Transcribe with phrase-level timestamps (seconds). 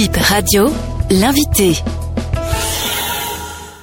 [0.00, 0.68] Bip Radio,
[1.10, 1.72] l'invité.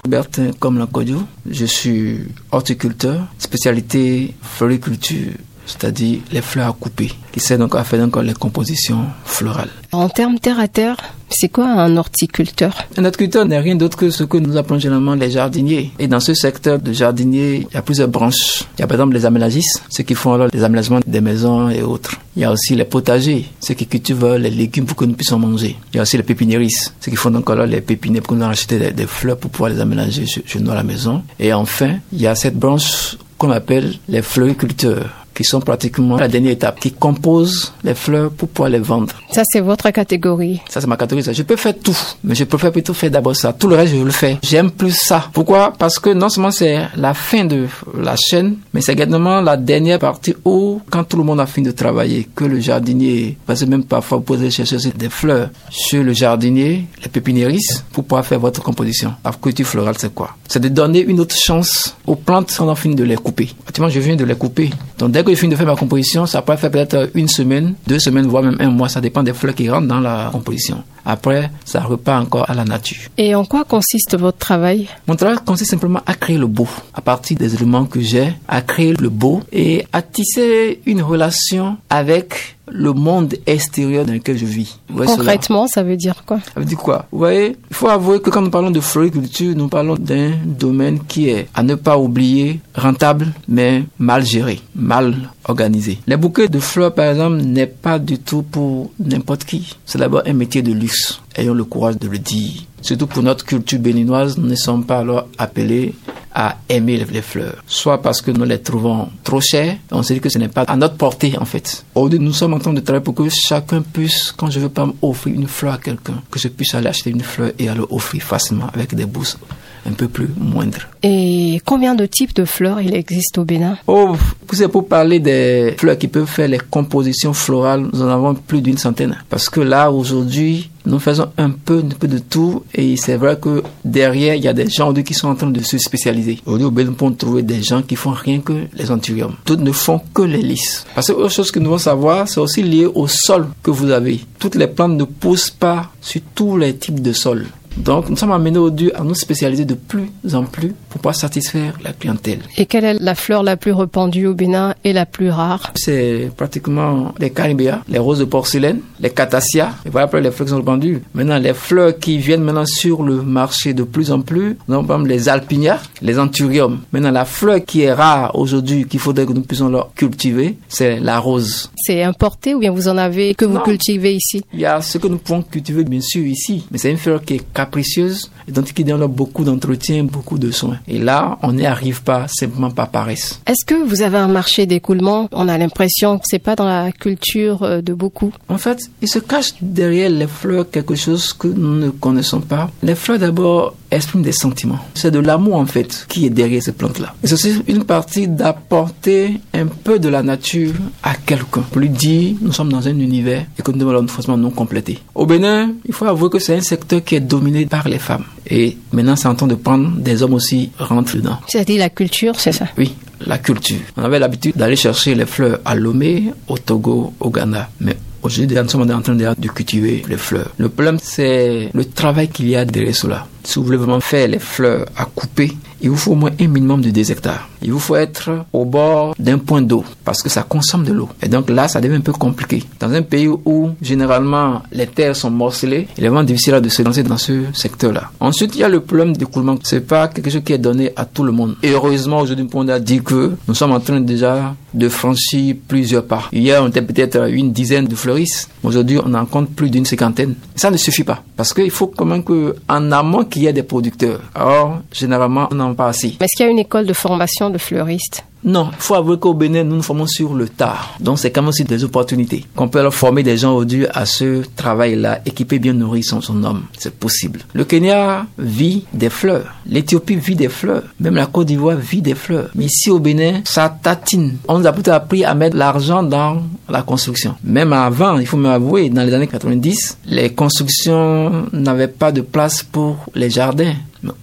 [0.07, 2.19] Bertin comme Lancodio, je suis
[2.53, 5.33] horticulteur, spécialité floriculture,
[5.65, 9.69] c'est-à-dire les fleurs à couper, qui sert donc à faire donc les compositions florales.
[9.91, 10.97] En termes terre à terre,
[11.29, 12.75] c'est quoi un horticulteur?
[12.97, 15.91] Un horticulteur n'est rien d'autre que ce que nous appelons généralement les jardiniers.
[15.99, 18.63] Et dans ce secteur de jardinier, il y a plusieurs branches.
[18.77, 21.69] Il y a par exemple les aménagistes, ceux qui font alors les aménagements des maisons
[21.69, 22.15] et autres.
[22.35, 25.39] Il y a aussi les potagers, ceux qui cultivent les légumes pour que nous puissions
[25.39, 25.75] manger.
[25.93, 28.45] Il y a aussi les pépiniéristes, ceux qui font donc alors les pépinières pour nous
[28.45, 31.23] acheter des, des, fleurs pour pouvoir les aménager chez nous à la maison.
[31.39, 36.27] Et enfin, il y a cette branche qu'on appelle les floriculteurs qui sont pratiquement la
[36.27, 39.13] dernière étape, qui composent les fleurs pour pouvoir les vendre.
[39.31, 40.61] Ça, c'est votre catégorie.
[40.69, 41.33] Ça, c'est ma catégorie.
[41.33, 43.53] Je peux faire tout, mais je préfère plutôt faire d'abord ça.
[43.53, 44.37] Tout le reste, je le fais.
[44.41, 45.29] J'aime plus ça.
[45.33, 45.73] Pourquoi?
[45.77, 47.67] Parce que non seulement c'est la fin de
[47.97, 51.67] la chaîne, mais c'est également la dernière partie où, quand tout le monde a fini
[51.67, 56.01] de travailler, que le jardinier, parce que même parfois vous pouvez chercher des fleurs chez
[56.01, 59.13] le jardinier, les pépiniéristes, pour pouvoir faire votre composition.
[59.23, 60.35] La culture florale, c'est quoi?
[60.47, 63.49] C'est de donner une autre chance aux plantes quand on a fini de les couper.
[63.63, 64.69] Pratiquement, je viens de les couper.
[64.97, 67.75] Donc, dès que je finis de faire ma composition, ça peut faire peut-être une semaine,
[67.87, 68.87] deux semaines, voire même un mois.
[68.89, 70.83] Ça dépend des fleurs qui rentrent dans la composition.
[71.05, 72.97] Après, ça repart encore à la nature.
[73.17, 74.87] Et en quoi consiste votre travail?
[75.07, 78.61] Mon travail consiste simplement à créer le beau, à partir des éléments que j'ai, à
[78.61, 84.45] créer le beau et à tisser une relation avec le monde extérieur dans lequel je
[84.45, 84.79] vis.
[84.95, 86.39] Concrètement, ça veut dire quoi?
[86.53, 87.05] Ça veut dire quoi?
[87.11, 90.99] Vous voyez, il faut avouer que quand nous parlons de floriculture, nous parlons d'un domaine
[91.07, 95.15] qui est, à ne pas oublier, rentable, mais mal géré, mal
[95.47, 95.99] organisé.
[96.07, 99.75] Les bouquets de fleurs, par exemple, n'est pas du tout pour n'importe qui.
[99.85, 101.21] C'est d'abord un métier de luxe.
[101.35, 102.63] Ayons le courage de le dire.
[102.85, 105.95] Surtout pour notre culture béninoise, nous ne sommes pas alors appelés
[106.35, 107.63] à aimer les fleurs.
[107.65, 110.61] Soit parce que nous les trouvons trop chères, on se dit que ce n'est pas
[110.67, 111.83] à notre portée en fait.
[111.95, 115.33] Nous sommes en train de travailler pour que chacun puisse, quand je veux pas offrir
[115.33, 118.67] une fleur à quelqu'un, que je puisse aller acheter une fleur et aller offrir facilement
[118.71, 119.39] avec des bourses
[119.85, 120.87] un peu plus moindres.
[121.03, 123.77] Et combien de types de fleurs il existe au Bénin?
[123.87, 124.15] Oh,
[124.51, 128.61] c'est pour parler des fleurs qui peuvent faire les compositions florales, nous en avons plus
[128.61, 129.17] d'une centaine.
[129.29, 133.37] Parce que là, aujourd'hui, nous faisons un peu, un peu de tout et c'est vrai
[133.39, 136.39] que derrière, il y a des gens qui sont en train de se spécialiser.
[136.45, 139.35] Aujourd'hui, au Bénin, on peut trouver des gens qui font rien que les anthuriums.
[139.45, 140.85] D'autres ne font que les lys.
[140.95, 143.91] Parce que autre chose que nous devons savoir, c'est aussi lié au sol que vous
[143.91, 144.19] avez.
[144.39, 147.47] Toutes les plantes ne poussent pas sur tous les types de sols.
[147.77, 151.77] Donc, nous sommes amenés aujourd'hui à nous spécialiser de plus en plus pour pouvoir satisfaire
[151.83, 152.39] la clientèle.
[152.57, 155.71] Et quelle est la fleur la plus répandue au Bénin et la plus rare?
[155.75, 159.73] C'est pratiquement les caribéas, les roses de porcelaine, les catassias.
[159.85, 161.01] Et voilà après les fleurs qui sont répandues.
[161.13, 164.85] Maintenant, les fleurs qui viennent maintenant sur le marché de plus en plus, nous avons
[164.85, 166.79] par exemple les alpinias, les anthuriums.
[166.93, 170.99] Maintenant, la fleur qui est rare aujourd'hui, qu'il faudrait que nous puissions leur cultiver, c'est
[170.99, 171.69] la rose.
[171.75, 173.63] C'est importé ou bien vous en avez que vous non.
[173.63, 174.43] cultivez ici?
[174.53, 177.21] Il y a ce que nous pouvons cultiver bien sûr ici, mais c'est une fleur
[177.23, 180.77] qui est capricieuse et donc qui demande beaucoup d'entretien, beaucoup de soins.
[180.87, 183.41] Et là, on n'y arrive pas simplement par paresse.
[183.47, 185.27] Est-ce que vous avez un marché d'écoulement?
[185.31, 188.31] On a l'impression que c'est pas dans la culture de beaucoup.
[188.49, 192.69] En fait, il se cache derrière les fleurs quelque chose que nous ne connaissons pas.
[192.83, 194.79] Les fleurs d'abord expriment des sentiments.
[194.93, 197.13] C'est de l'amour en fait qui est derrière ces plantes-là.
[197.23, 200.73] Et c'est aussi une partie d'apporter un peu de la nature
[201.03, 201.61] à quelqu'un.
[201.71, 204.99] Pour lui dire, nous sommes dans un univers et que nous devons forcément nous compléter.
[205.13, 208.23] Au Bénin, il faut avouer que c'est un secteur qui est dominé par les femmes.
[208.47, 211.37] Et maintenant, c'est en train de prendre des hommes aussi rentrent dedans.
[211.47, 212.67] C'est-à-dire la culture, c'est ça?
[212.77, 212.93] Oui,
[213.25, 213.77] la culture.
[213.97, 217.69] On avait l'habitude d'aller chercher les fleurs à Lomé, au Togo, au Ghana.
[217.81, 220.49] Mais Aujourd'hui, nous sommes en train de cultiver les fleurs.
[220.57, 223.27] Le problème, c'est le travail qu'il y a derrière cela.
[223.57, 225.51] Vraiment faire les fleurs à couper,
[225.81, 227.47] il vous faut au moins un minimum de 2 hectares.
[227.61, 231.09] Il vous faut être au bord d'un point d'eau parce que ça consomme de l'eau.
[231.21, 232.63] Et donc là, ça devient un peu compliqué.
[232.79, 236.81] Dans un pays où généralement les terres sont morcelées, il est vraiment difficile de se
[236.81, 238.11] lancer dans ce secteur-là.
[238.19, 239.57] Ensuite, il y a le problème d'écoulement.
[239.63, 241.55] C'est pas quelque chose qui est donné à tout le monde.
[241.63, 246.05] Et heureusement, aujourd'hui, on a dit que nous sommes en train déjà de franchir plusieurs
[246.05, 246.23] pas.
[246.33, 248.49] Hier, on était peut-être une dizaine de fleuristes.
[248.63, 250.35] Aujourd'hui, on en compte plus d'une cinquantaine.
[250.55, 254.21] Ça ne suffit pas parce qu'il faut quand même qu'en amont, qu'il y des producteurs.
[254.33, 256.15] Alors, généralement, on n'en pas assez.
[256.21, 259.33] Est-ce qu'il y a une école de formation de fleuristes non, il faut avouer qu'au
[259.33, 260.95] Bénin, nous nous formons sur le tard.
[260.99, 262.45] Donc, c'est quand même aussi des opportunités.
[262.55, 266.43] Qu'on peut leur former des gens aujourd'hui à ce travail-là, équipés, bien nourris son, son
[266.43, 266.65] homme.
[266.77, 267.39] C'est possible.
[267.53, 269.55] Le Kenya vit des fleurs.
[269.65, 270.83] L'Éthiopie vit des fleurs.
[270.99, 272.49] Même la Côte d'Ivoire vit des fleurs.
[272.53, 274.37] Mais ici au Bénin, ça tatine.
[274.47, 277.35] On nous a plutôt appris à mettre l'argent dans la construction.
[277.43, 282.21] Même avant, il faut même avouer, dans les années 90, les constructions n'avaient pas de
[282.21, 283.73] place pour les jardins.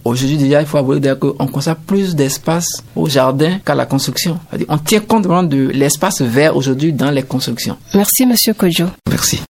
[0.04, 4.38] Aujourd'hui, déjà, il faut avouer qu'on consacre plus d'espace au jardin qu'à la construction.
[4.68, 7.76] On tient compte vraiment de l'espace vert aujourd'hui dans les constructions.
[7.94, 8.86] Merci, Monsieur Kojo.
[9.08, 9.40] Merci.